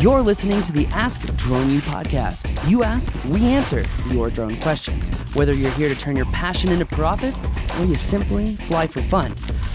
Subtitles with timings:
[0.00, 2.70] You're listening to the Ask Drone U podcast.
[2.70, 5.08] You ask, we answer your drone questions.
[5.34, 7.34] Whether you're here to turn your passion into profit
[7.80, 9.34] or you simply fly for fun,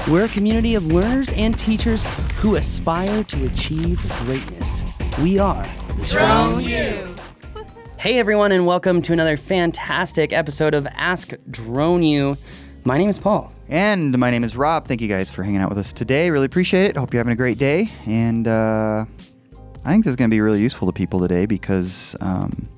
[0.09, 2.03] we're a community of learners and teachers
[2.37, 4.81] who aspire to achieve greatness.
[5.21, 5.67] We are
[6.05, 7.15] Drone U.
[7.97, 12.37] Hey everyone, and welcome to another fantastic episode of Ask Drone U.
[12.85, 13.51] My name is Paul.
[13.67, 14.87] And my name is Rob.
[14.87, 16.29] Thank you guys for hanging out with us today.
[16.29, 16.95] Really appreciate it.
[16.95, 17.89] Hope you're having a great day.
[18.05, 19.03] And uh,
[19.85, 22.69] I think this is going to be really useful to people today because um,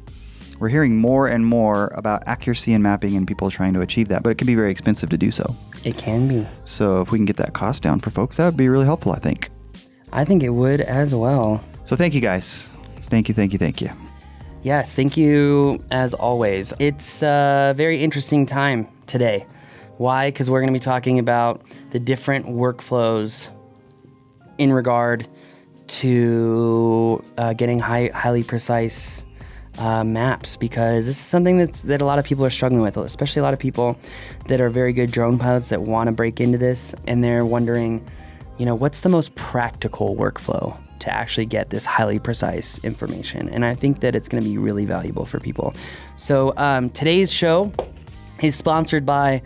[0.59, 4.23] we're hearing more and more about accuracy in mapping and people trying to achieve that,
[4.23, 5.55] but it can be very expensive to do so.
[5.83, 6.47] It can be.
[6.63, 9.11] So if we can get that cost down for folks, that would be really helpful,
[9.11, 9.49] I think.
[10.11, 11.63] I think it would as well.
[11.83, 12.69] So thank you guys.
[13.07, 13.91] Thank you, thank you, thank you.
[14.63, 16.73] Yes, thank you as always.
[16.79, 19.45] It's a very interesting time today.
[19.97, 20.29] Why?
[20.29, 23.49] Because we're going to be talking about the different workflows
[24.57, 25.27] in regard
[25.87, 29.25] to uh, getting high, highly precise
[29.77, 32.97] uh, maps because this is something that's that a lot of people are struggling with,
[32.97, 33.97] especially a lot of people
[34.47, 38.05] that are very good drone pilots that want to break into this and they're wondering,
[38.57, 43.49] you know, what's the most practical workflow to actually get this highly precise information?
[43.49, 45.73] And I think that it's going to be really valuable for people.
[46.15, 47.71] So um, today's show
[48.41, 49.41] is sponsored by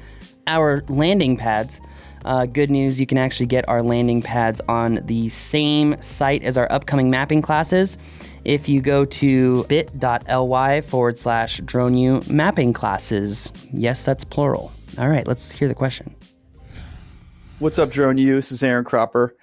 [0.47, 1.81] our landing pads.
[2.25, 6.57] Uh, good news, you can actually get our landing pads on the same site as
[6.57, 7.97] our upcoming mapping classes.
[8.45, 14.71] If you go to bit.ly forward slash drone mapping classes, yes, that's plural.
[14.97, 16.15] All right, let's hear the question.
[17.59, 18.15] What's up, Drone?
[18.15, 19.35] This is Aaron Cropper.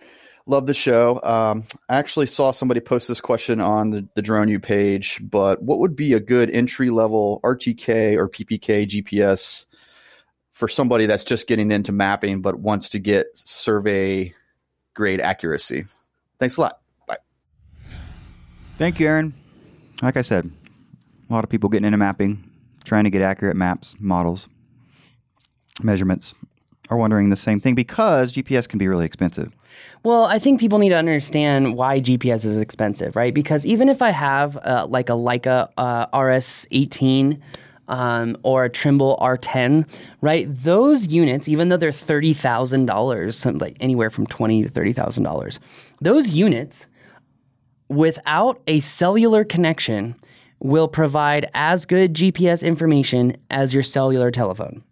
[0.47, 1.21] Love the show.
[1.23, 5.81] Um, I actually saw somebody post this question on the, the Drone page, but what
[5.81, 9.67] would be a good entry level RTK or PPK GPS
[10.57, 14.33] for somebody that's just getting into mapping but wants to get survey
[14.95, 15.85] grade accuracy?
[16.39, 16.81] Thanks a lot.
[17.07, 17.19] Bye.
[18.79, 19.35] Thank you, Aaron.
[20.01, 20.51] Like I said,
[21.29, 22.43] a lot of people getting into mapping,
[22.85, 24.49] trying to get accurate maps, models,
[25.83, 26.33] measurements,
[26.89, 29.53] are wondering the same thing because GPS can be really expensive.
[30.05, 33.35] Well, I think people need to understand why GPS is expensive, right?
[33.35, 37.43] Because even if I have uh, like a Leica uh, RS18
[37.89, 39.89] um, or a Trimble R10,
[40.21, 40.47] right?
[40.49, 45.23] Those units, even though they're thirty thousand dollars, like anywhere from twenty to thirty thousand
[45.23, 45.61] dollars,
[46.01, 46.87] those units,
[47.89, 50.17] without a cellular connection,
[50.61, 54.83] will provide as good GPS information as your cellular telephone.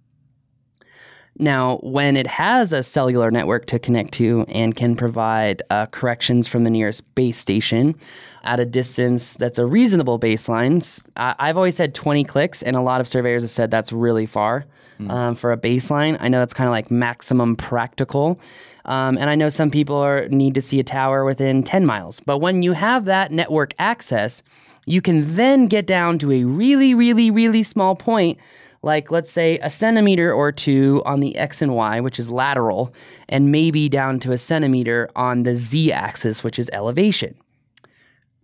[1.37, 6.47] Now, when it has a cellular network to connect to and can provide uh, corrections
[6.47, 7.97] from the nearest base station
[8.45, 12.81] at a distance that's a reasonable baseline, I- I've always said 20 clicks, and a
[12.81, 14.67] lot of surveyors have said that's really far
[15.11, 16.17] um, for a baseline.
[16.21, 18.39] I know that's kind of like maximum practical.
[18.85, 22.21] Um, and I know some people are, need to see a tower within 10 miles.
[22.21, 24.43] But when you have that network access,
[24.87, 28.39] you can then get down to a really, really, really small point
[28.83, 32.93] like let's say a centimeter or two on the x and y, which is lateral,
[33.31, 37.35] and maybe down to a centimeter on the z axis, which is elevation.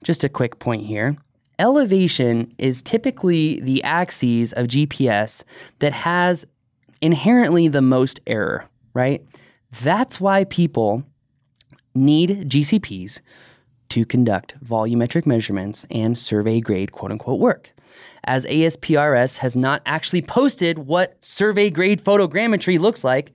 [0.04, 1.16] Just a quick point here.
[1.58, 5.44] Elevation is typically the axis of GPS
[5.80, 6.46] that has
[7.00, 9.24] inherently the most error, right?
[9.82, 11.04] That's why people
[11.94, 13.20] need GCPs
[13.90, 17.72] to conduct volumetric measurements and survey grade quote unquote work
[18.24, 23.32] as ASPRS has not actually posted what survey grade photogrammetry looks like.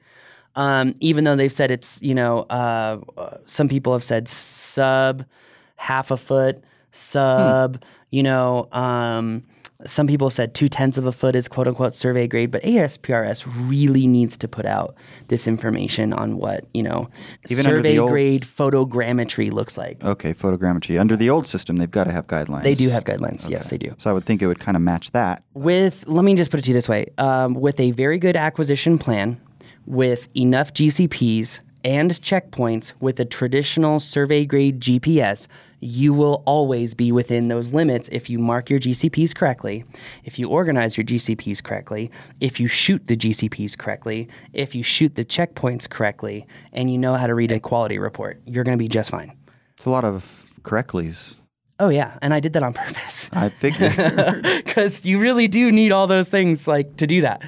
[0.55, 5.25] Um, even though they've said it's, you know, uh, uh, some people have said sub
[5.75, 7.81] half a foot, sub,
[8.11, 9.43] you know, um,
[9.85, 13.45] some people said two tenths of a foot is quote unquote survey grade, but ASPRS
[13.69, 14.95] really needs to put out
[15.27, 17.09] this information on what, you know,
[17.49, 20.01] Even survey old- grade photogrammetry looks like.
[20.03, 20.99] Okay, photogrammetry.
[20.99, 22.63] Under the old system, they've got to have guidelines.
[22.63, 23.49] They do have guidelines.
[23.49, 23.93] Yes, they do.
[23.97, 25.43] So I would think it would kind of match that.
[25.53, 28.37] with let me just put it to you this way um, with a very good
[28.37, 29.39] acquisition plan
[29.85, 35.47] with enough gcps and checkpoints with a traditional survey grade gps
[35.81, 39.83] you will always be within those limits if you mark your gcps correctly
[40.23, 42.09] if you organize your gcps correctly
[42.39, 47.15] if you shoot the gcps correctly if you shoot the checkpoints correctly and you know
[47.15, 49.35] how to read a quality report you're going to be just fine
[49.75, 51.41] It's a lot of correctly's.
[51.79, 53.95] oh yeah and i did that on purpose I figured.
[54.65, 57.41] because you really do need all those things like to do that.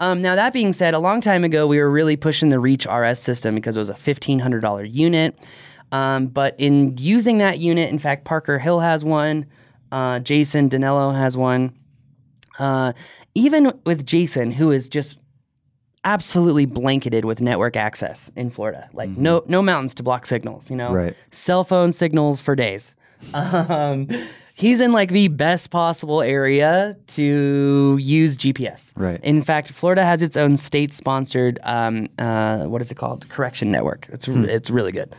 [0.00, 2.86] Um, now that being said, a long time ago we were really pushing the Reach
[2.86, 5.38] RS system because it was a fifteen hundred dollar unit.
[5.92, 9.46] Um, but in using that unit, in fact, Parker Hill has one,
[9.92, 11.76] uh, Jason Danello has one.
[12.58, 12.92] Uh,
[13.34, 15.18] even with Jason, who is just
[16.04, 20.70] absolutely blanketed with network access in Florida, like no no mountains to block signals.
[20.70, 21.14] You know, Right.
[21.30, 22.94] cell phone signals for days.
[23.34, 24.08] Um,
[24.54, 28.92] he's in like the best possible area to use GPS.
[28.96, 29.20] Right.
[29.22, 33.28] In fact, Florida has its own state-sponsored um, uh, what is it called?
[33.28, 34.08] Correction network.
[34.12, 35.14] It's it's really good.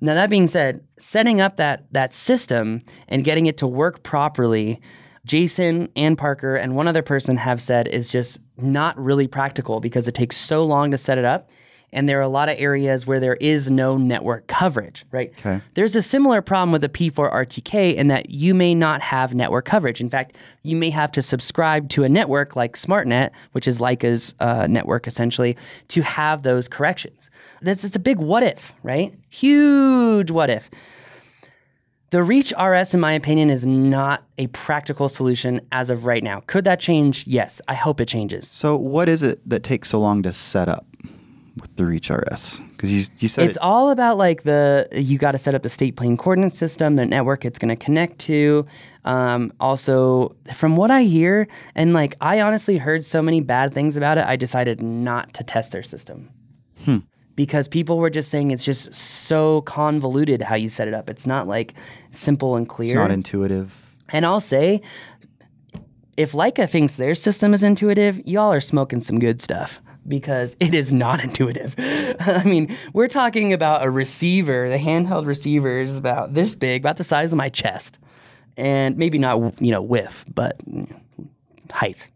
[0.00, 4.80] Now that being said, setting up that that system and getting it to work properly,
[5.26, 10.08] Jason and Parker and one other person have said is just not really practical because
[10.08, 11.50] it takes so long to set it up.
[11.92, 15.32] And there are a lot of areas where there is no network coverage, right?
[15.38, 15.60] Okay.
[15.74, 19.64] There's a similar problem with the P4 RTK in that you may not have network
[19.64, 20.00] coverage.
[20.00, 24.34] In fact, you may have to subscribe to a network like SmartNet, which is Leica's
[24.40, 25.56] uh, network essentially,
[25.88, 27.30] to have those corrections.
[27.60, 29.14] That's it's a big what if, right?
[29.28, 30.70] Huge what if.
[32.10, 36.42] The Reach RS, in my opinion, is not a practical solution as of right now.
[36.48, 37.24] Could that change?
[37.24, 37.60] Yes.
[37.68, 38.48] I hope it changes.
[38.48, 40.89] So, what is it that takes so long to set up
[41.56, 42.60] with the Reach RS?
[42.70, 45.62] Because you, you said It's it, all about like the you got to set up
[45.62, 48.66] the state plane coordinate system, the network it's going to connect to.
[49.04, 53.96] Um, also, from what I hear, and like I honestly heard so many bad things
[53.96, 56.30] about it, I decided not to test their system
[57.36, 61.08] because people were just saying it's just so convoluted how you set it up.
[61.08, 61.74] It's not like
[62.10, 62.90] simple and clear.
[62.90, 63.82] it's not intuitive.
[64.10, 64.82] And I'll say,
[66.16, 70.74] if Leica thinks their system is intuitive, y'all are smoking some good stuff because it
[70.74, 71.74] is not intuitive.
[71.78, 74.68] I mean, we're talking about a receiver.
[74.68, 77.98] The handheld receiver is about this big, about the size of my chest,
[78.58, 80.60] and maybe not you know width, but
[81.70, 82.08] height.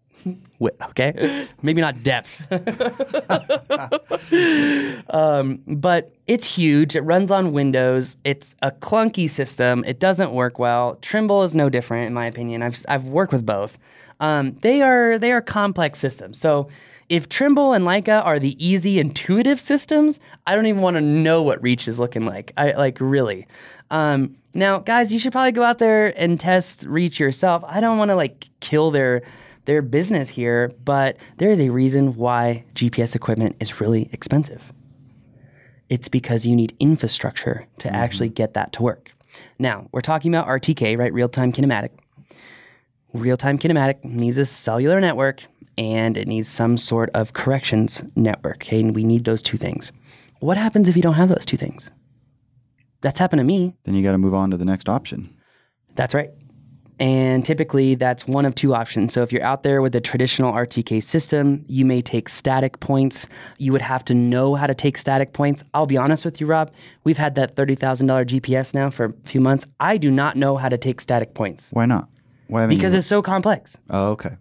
[0.65, 2.43] Width, okay, maybe not depth.
[5.11, 6.97] um, but it's huge.
[6.97, 8.17] It runs on Windows.
[8.25, 9.85] It's a clunky system.
[9.87, 10.97] It doesn't work well.
[11.03, 12.63] Trimble is no different, in my opinion.
[12.63, 13.79] I've I've worked with both.
[14.21, 16.41] Um, they are they are complex systems.
[16.41, 16.69] So
[17.09, 21.43] if Trimble and Leica are the easy, intuitive systems, I don't even want to know
[21.43, 22.53] what Reach is looking like.
[22.57, 23.47] I like really.
[23.91, 27.63] Um, now, guys, you should probably go out there and test Reach yourself.
[27.67, 29.23] I don't want to like kill their
[29.65, 34.73] their business here, but there is a reason why GPS equipment is really expensive.
[35.89, 37.97] It's because you need infrastructure to mm-hmm.
[37.97, 39.11] actually get that to work.
[39.59, 41.13] Now, we're talking about RTK, right?
[41.13, 41.91] Real time kinematic.
[43.13, 45.45] Real time kinematic needs a cellular network
[45.77, 48.57] and it needs some sort of corrections network.
[48.57, 49.93] Okay, and we need those two things.
[50.41, 51.91] What happens if you don't have those two things?
[53.01, 53.77] That's happened to me.
[53.85, 55.35] Then you got to move on to the next option.
[55.95, 56.31] That's right.
[57.01, 59.13] And typically, that's one of two options.
[59.13, 63.29] So, if you're out there with a traditional RTK system, you may take static points.
[63.59, 65.65] You would have to know how to take static points.
[65.75, 66.71] I'll be honest with you, Rob.
[67.03, 69.67] We've had that $30,000 GPS now for a few months.
[69.81, 72.09] I do not know how to take static points Why not?
[72.47, 72.99] Why because you?
[72.99, 73.77] it's so complex.
[73.91, 74.37] oh, okay.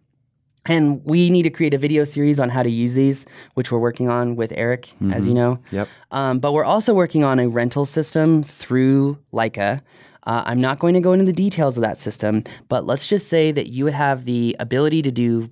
[0.65, 3.79] And we need to create a video series on how to use these, which we're
[3.79, 5.59] working on with Eric, as you know.
[5.71, 5.89] Yep.
[6.11, 9.81] Um, but we're also working on a rental system through Leica.
[10.25, 13.27] Uh, I'm not going to go into the details of that system, but let's just
[13.27, 15.49] say that you would have the ability to do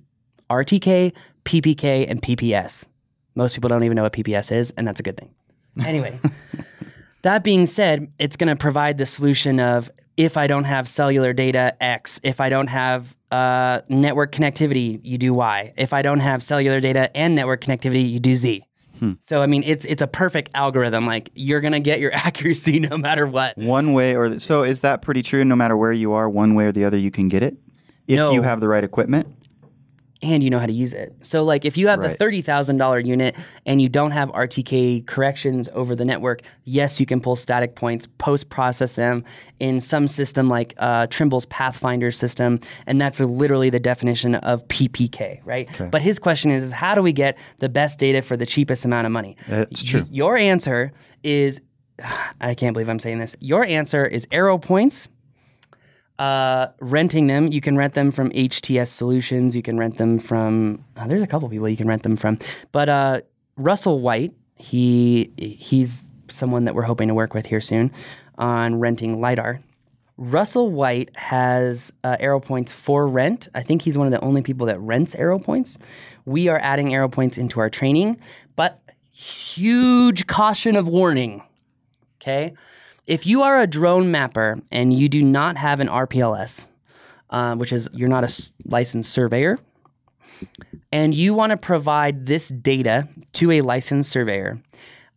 [0.50, 1.12] RTK,
[1.44, 2.84] PPK, and PPS.
[3.34, 5.30] Most people don't even know what PPS is, and that's a good thing.
[5.86, 6.20] Anyway,
[7.22, 11.32] that being said, it's going to provide the solution of if I don't have cellular
[11.32, 12.20] data, X.
[12.22, 15.72] If I don't have uh, network connectivity, you do Y.
[15.78, 18.64] If I don't have cellular data and network connectivity, you do Z.
[19.02, 19.14] Hmm.
[19.18, 21.06] So I mean, it's it's a perfect algorithm.
[21.06, 23.58] Like you're gonna get your accuracy no matter what.
[23.58, 25.44] One way or the, so is that pretty true?
[25.44, 27.56] No matter where you are, one way or the other, you can get it
[28.06, 28.30] if No.
[28.30, 29.26] you have the right equipment.
[30.22, 31.14] And you know how to use it.
[31.22, 33.36] So like if you have the thirty thousand dollar unit
[33.66, 38.06] and you don't have RTK corrections over the network, yes, you can pull static points,
[38.18, 39.24] post process them
[39.58, 45.40] in some system like uh, Trimble's Pathfinder system, and that's literally the definition of PPK,
[45.44, 45.68] right?
[45.90, 48.84] But his question is, is how do we get the best data for the cheapest
[48.84, 49.36] amount of money?
[49.48, 50.06] That's Y- true.
[50.10, 50.92] Your answer
[51.24, 51.60] is,
[52.40, 53.34] I can't believe I'm saying this.
[53.40, 55.08] Your answer is AeroPoints
[56.22, 57.48] uh, renting them.
[57.48, 59.56] You can rent them from HTS Solutions.
[59.56, 60.84] You can rent them from.
[60.96, 62.38] uh, there's a couple people you can rent them from,
[62.70, 63.22] but uh,
[63.56, 65.98] Russell White, he he's
[66.28, 67.90] someone that we're hoping to work with here soon
[68.38, 69.60] on renting lidar.
[70.16, 73.48] Russell White has uh, AeroPoints for rent.
[73.56, 75.76] I think he's one of the only people that rents AeroPoints.
[76.24, 78.20] We are adding AeroPoints into our training,
[78.54, 81.42] but huge caution of warning.
[82.20, 82.54] Okay.
[83.06, 86.68] If you are a drone mapper and you do not have an RPLS,
[87.30, 89.58] uh, which is you're not a licensed surveyor,
[90.92, 94.62] and you want to provide this data to a licensed surveyor,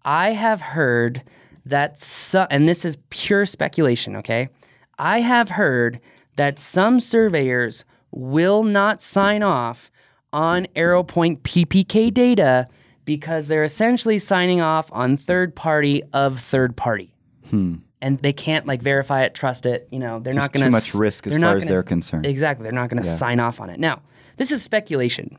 [0.04, 1.22] I have heard
[1.66, 4.50] that, so, and this is pure speculation, okay?
[4.98, 6.00] I have heard
[6.38, 9.92] that some surveyors will not sign off
[10.34, 12.68] on AeroPoint PPK data
[13.04, 17.15] because they're essentially signing off on third party of third party.
[17.52, 19.88] And they can't like verify it, trust it.
[19.92, 21.86] You know, they're Just not going to too much risk as far as they're s-
[21.86, 22.26] concerned.
[22.26, 23.16] Exactly, they're not going to Yeah.
[23.16, 23.80] sign off on it.
[23.80, 24.02] Now,
[24.38, 25.38] this is speculation.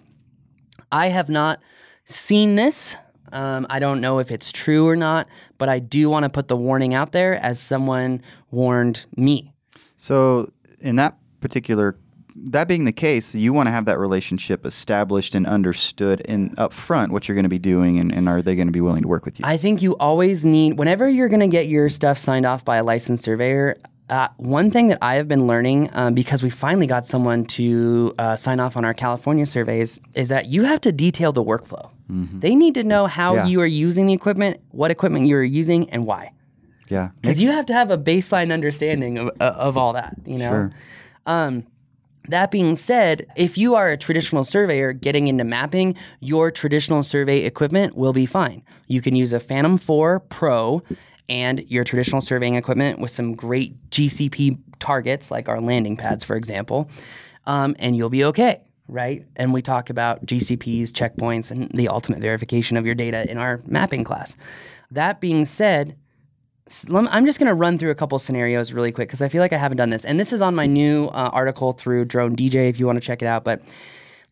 [0.93, 1.61] I have not
[2.05, 2.97] seen this.
[3.33, 6.47] Um, I don't know if it's true or not, but I do want to put
[6.49, 9.53] the warning out there as someone warned me.
[9.97, 10.49] So,
[10.81, 11.97] in that particular,
[12.45, 16.73] that being the case, you want to have that relationship established and understood in up
[16.73, 19.03] front what you're going to be doing, and, and are they going to be willing
[19.03, 19.45] to work with you?
[19.47, 22.77] I think you always need, whenever you're going to get your stuff signed off by
[22.77, 23.79] a licensed surveyor,
[24.09, 28.15] uh, one thing that I have been learning um, because we finally got someone to
[28.19, 31.91] uh, sign off on our California surveys is that you have to detail the workflow.
[32.09, 33.47] They need to know how Mm-hmm.
[33.47, 33.51] Yeah.
[33.51, 36.31] you are using the equipment, what equipment you are using, and why.
[36.89, 40.39] yeah, Because you have to have a baseline understanding of, uh, of all that, you
[40.39, 40.49] know?
[40.51, 40.73] Sure.
[41.27, 41.67] Um,
[42.29, 47.45] that being said, if you are a traditional surveyor getting into mapping, your traditional survey
[47.45, 48.63] equipment will be fine.
[48.87, 50.83] You can use a Phantom 4 Pro
[51.29, 56.37] and your traditional surveying equipment with some great GCP targets, like our landing pads, for
[56.37, 56.91] example,
[57.47, 59.25] um, and you'll be okay, right?
[59.37, 63.61] And we talk about GCPs, checkpoints, and the ultimate verification of your data in our
[63.67, 64.37] mapping class.
[64.91, 65.97] That being said,
[66.67, 69.29] S- lem- I'm just going to run through a couple scenarios really quick because I
[69.29, 70.05] feel like I haven't done this.
[70.05, 73.01] And this is on my new uh, article through Drone DJ if you want to
[73.01, 73.45] check it out.
[73.45, 73.63] But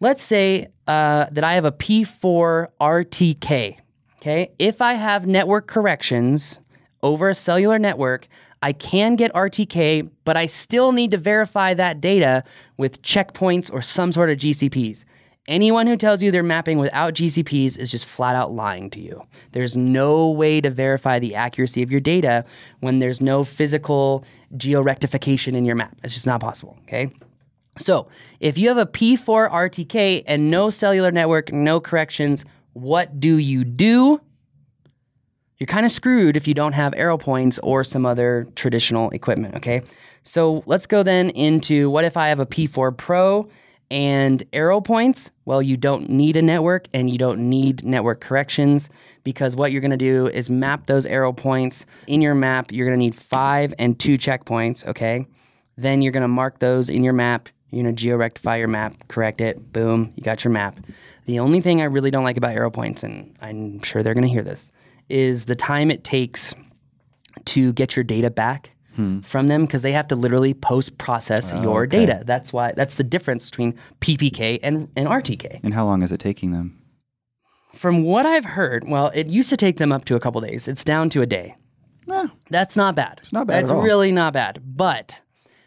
[0.00, 3.76] let's say uh, that I have a P4 RTK.
[4.20, 4.50] Okay.
[4.58, 6.58] If I have network corrections
[7.02, 8.26] over a cellular network,
[8.62, 12.42] I can get RTK, but I still need to verify that data
[12.78, 15.04] with checkpoints or some sort of GCPs.
[15.46, 19.26] Anyone who tells you they're mapping without GCPs is just flat out lying to you.
[19.52, 22.46] There's no way to verify the accuracy of your data
[22.80, 24.24] when there's no physical
[24.56, 25.96] georectification in your map.
[26.02, 27.10] It's just not possible, okay?
[27.78, 28.08] So,
[28.40, 33.64] if you have a P4 RTK and no cellular network, no corrections, what do you
[33.64, 34.20] do?
[35.58, 39.82] You're kind of screwed if you don't have AeroPoints or some other traditional equipment, okay?
[40.22, 43.48] So let's go then into what if I have a P4 Pro
[43.90, 45.30] and AeroPoints?
[45.44, 48.90] Well, you don't need a network and you don't need network corrections
[49.24, 51.84] because what you're gonna do is map those AeroPoints.
[52.06, 55.26] In your map, you're gonna need five and two checkpoints, okay?
[55.76, 57.48] Then you're gonna mark those in your map.
[57.70, 60.78] You're gonna georectify your map, correct it, boom, you got your map.
[61.26, 64.42] The only thing I really don't like about AeroPoints, and I'm sure they're gonna hear
[64.42, 64.70] this,
[65.08, 66.54] is the time it takes
[67.46, 69.20] to get your data back Hmm.
[69.20, 72.22] from them because they have to literally post process oh, your data.
[72.24, 75.60] That's why that's the difference between PPK and, and RTK.
[75.64, 76.80] and how long is it taking them?
[77.74, 80.68] From what I've heard, well, it used to take them up to a couple days.
[80.68, 81.56] It's down to a day.
[82.06, 83.18] No, That's not bad.
[83.22, 84.62] It's not bad That's really not bad.
[84.64, 85.20] But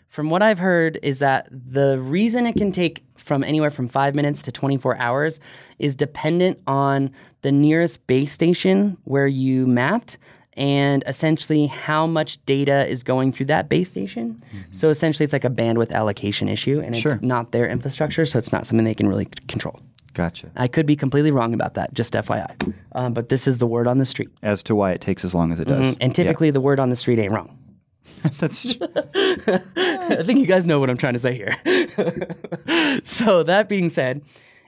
[0.08, 4.16] from what I've heard is that the reason it can take from anywhere from five
[4.16, 5.40] minutes to 24 hours
[5.80, 10.18] is dependent on the nearest base station where you mapped
[10.58, 14.42] and essentially how much data is going through that base station.
[14.72, 17.20] So essentially, it's like a bandwidth allocation issue, and it's Sure.
[17.22, 19.80] not their infrastructure, so it's not something they can really c- control.
[20.14, 20.50] gotcha.
[20.56, 22.74] I could be completely wrong about that, just FYI.
[22.94, 24.30] Um, but this is the word on the street.
[24.42, 25.96] As to why it takes as long as it does.
[26.02, 27.56] And typically, the word on the street ain't wrong.
[28.24, 28.32] Yeah.
[28.40, 28.76] that's
[29.78, 31.56] I think you guys know what I'm trying to say here.
[33.04, 34.22] so that being said,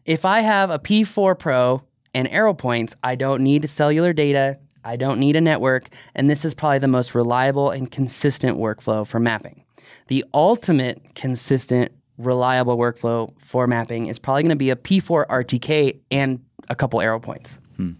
[0.06, 1.82] if I have a P4 Pro
[2.14, 4.58] and AeroPoints, I don't need cellular data.
[4.84, 9.06] I don't need a network, and this is probably the most reliable and consistent workflow
[9.06, 9.64] for mapping.
[10.08, 16.00] The ultimate consistent, reliable workflow for mapping is probably going to be a P4 RTK
[16.12, 17.58] and a couple AeroPoints.
[17.78, 17.92] Hmm.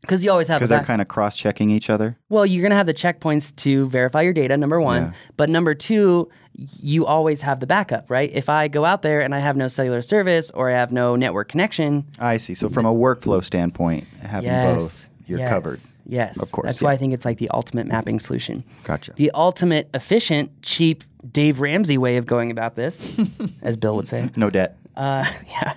[0.00, 2.18] Because you always have because they're kind of cross-checking each other.
[2.28, 5.02] well, you're going to have the checkpoints to verify your data, number one.
[5.02, 5.12] Yeah.
[5.36, 8.30] But number two, you always have the backup, right?
[8.32, 11.16] If I go out there and I have no cellular service or I have no
[11.16, 12.54] network connection, I see.
[12.54, 15.80] So from a workflow standpoint, having yes, both, you're yes, covered.
[16.06, 16.86] Yes, Of course, That's yeah.
[16.88, 18.62] why I think it's like the ultimate mapping solution.
[18.84, 19.12] Gotcha.
[19.16, 23.02] The ultimate efficient, cheap Dave Ramsey way of going about this,
[23.62, 24.76] as Bill would say, No debt.
[24.96, 25.74] uh, yeah,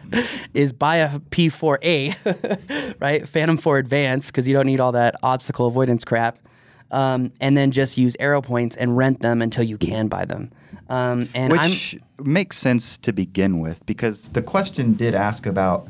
[0.53, 3.27] is buy a P4A, right?
[3.27, 6.37] Phantom 4 Advance, because you don't need all that obstacle avoidance crap.
[6.91, 10.51] Um, and then just use AeroPoints and rent them until you can buy them.
[10.87, 15.87] Um, and I'm, Which makes sense to begin with because the question did ask about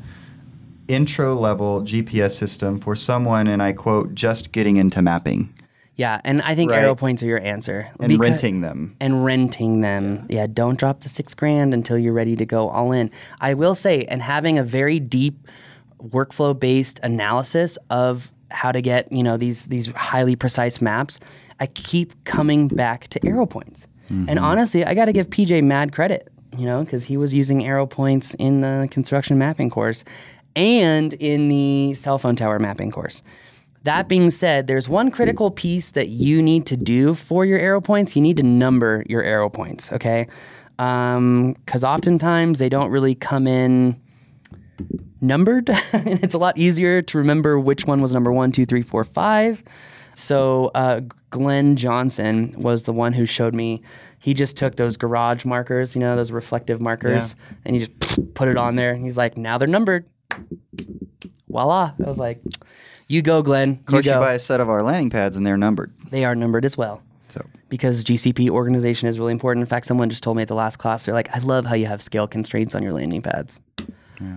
[0.88, 5.52] intro level GPS system for someone, and I quote, just getting into mapping
[5.96, 6.84] yeah, and I think Right.
[6.84, 7.86] AeroPoints are your answer.
[7.98, 8.94] and Because- renting them.
[9.00, 10.26] and renting them.
[10.28, 10.46] Yeah.
[10.46, 13.10] don't drop the six grand until you're ready to go all in.
[13.40, 15.48] I will say, and having a very deep
[16.02, 21.18] workflow based analysis of how to get you know these these highly precise maps,
[21.58, 23.86] I keep coming back to AeroPoints.
[24.08, 24.44] And mm-hmm.
[24.44, 28.36] honestly, I got to give PJ mad credit, you know, because he was using AeroPoints
[28.38, 30.04] in the construction mapping course
[30.56, 33.22] and in the cell phone tower mapping course
[33.84, 38.16] That being said, there's one critical piece that you need to do for your AeroPoints.
[38.16, 40.26] You need to number your AeroPoints, okay?
[40.76, 44.00] Because oftentimes they don't really come in
[45.20, 48.82] numbered, and it's a lot easier to remember which one was number one, two, three,
[48.82, 49.62] four, five.
[50.14, 53.82] So uh, Glenn Johnson was the one who showed me.
[54.18, 58.48] He just took those garage markers, you know, those reflective markers, and he just put
[58.48, 58.92] it on there.
[58.92, 60.06] And he's like, now they're numbered.
[61.48, 61.92] Voila!
[61.98, 62.42] I was like,
[63.08, 63.70] you go, Glenn.
[63.70, 64.20] Of course, you you go.
[64.20, 65.92] buy a set of our landing pads and they're numbered.
[66.10, 69.62] They are numbered as well So because GCP organization is really important.
[69.62, 71.74] In fact, someone just told me at the last class, they're like, I love how
[71.74, 73.60] you have scale constraints on your landing pads.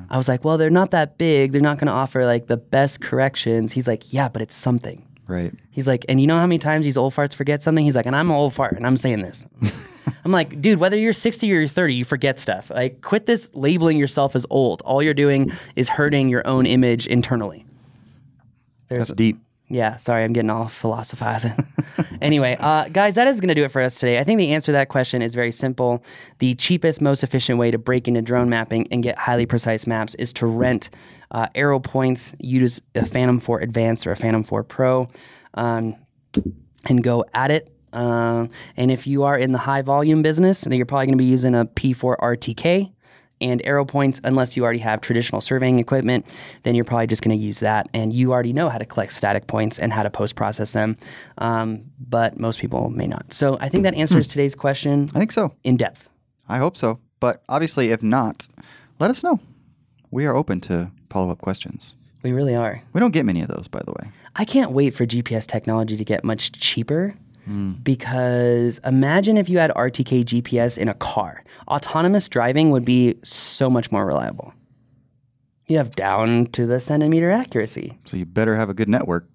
[0.10, 1.54] I was like, well, they're not that big.
[1.54, 3.72] They're not going to offer like the best corrections.
[3.72, 5.06] He's like, yeah, but it's something.
[5.30, 5.54] Right.
[5.72, 7.86] He's like, and you know how many times these old farts forget something?
[7.86, 9.46] He's like, and I'm an old fart and I'm saying this.
[10.26, 12.70] I'm like, dude, whether you're 60 or you're 30, you forget stuff.
[12.70, 14.82] Like, quit this labeling yourself as old.
[14.84, 17.66] All you're doing is hurting your own image internally.
[18.90, 19.40] That's deep.
[19.72, 21.54] Yeah, sorry, I'm getting all philosophizing.
[22.22, 24.18] anyway, uh, guys, that is going to do it for us today.
[24.18, 26.04] I think the answer to that question is very simple.
[26.40, 30.16] The cheapest, most efficient way to break into drone mapping and get highly precise maps
[30.16, 30.90] is to rent
[31.32, 35.08] uh, AeroPoints, use a Phantom 4 Advanced or a Phantom 4 Pro,
[35.54, 35.96] um,
[36.86, 37.72] and go at it.
[37.94, 41.24] Uh, and if you are in the high volume business, then you're probably going to
[41.24, 42.92] be using a P4 RTK
[43.42, 46.26] and AeroPoints unless you already have traditional surveying equipment
[46.64, 49.14] then you're probably just going to use that and you already know how to collect
[49.14, 50.98] static points and how to post process them
[51.40, 55.32] um, but most people may not so i think that answers today's question I think
[55.32, 55.54] so.
[55.64, 56.10] in depth
[56.48, 57.00] I hope so.
[57.20, 58.48] But obviously, if not,
[58.98, 59.40] let us know.
[60.10, 61.96] We are open to follow up questions.
[62.24, 64.12] we really are We don't get many of those, by the way.
[64.36, 67.14] i can't wait for gps technology to get much cheaper
[67.84, 73.70] because imagine if you had rtk gps in a car autonomous driving would be so
[73.70, 74.54] much more reliable
[75.68, 79.28] you have down to the centimeter accuracy So you better have a good network,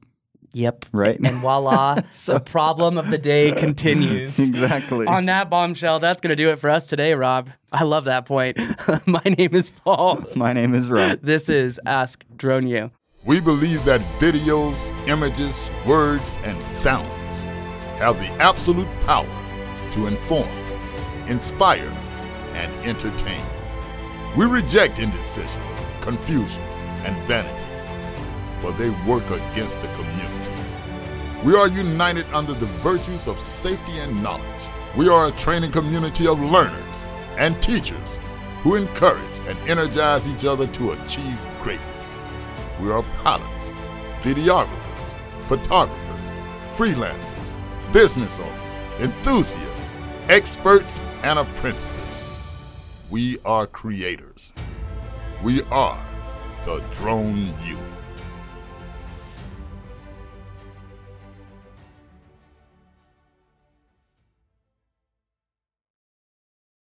[0.53, 0.87] Yep.
[0.93, 1.19] right?
[1.19, 4.39] And voila, the problem of the day continues.
[4.39, 5.07] exactly.
[5.09, 7.51] On that bombshell, that's going to do it for us today, Rob.
[7.73, 8.59] I love that point.
[9.07, 10.25] My name is Paul.
[10.37, 11.19] My name is Rob.
[11.23, 12.91] This is Ask Drone U.
[13.25, 17.09] We believe that videos, images, words, and sounds
[17.99, 19.27] have the absolute power
[19.93, 20.49] to inform,
[21.27, 21.93] inspire,
[22.55, 23.45] and entertain.
[24.37, 25.63] We reject indecision,
[26.01, 26.63] confusion,
[27.05, 27.65] and vanity,
[28.61, 30.35] for they work against the community.
[31.45, 34.45] We are united under the virtues of safety and knowledge.
[34.97, 37.05] We are a training community of learners
[37.37, 38.19] and teachers
[38.63, 42.19] who encourage and energize each other to achieve greatness.
[42.81, 43.75] We are pilots,
[44.21, 45.11] videographers,
[45.43, 46.31] photographers,
[46.73, 47.44] freelancers,
[47.95, 49.93] business owners, enthusiasts,
[50.29, 52.25] experts, and apprentices.
[53.09, 54.53] We are creators.
[55.45, 56.05] We are
[56.65, 57.94] the Drone U.